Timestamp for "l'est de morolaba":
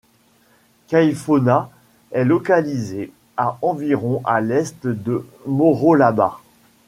4.41-6.39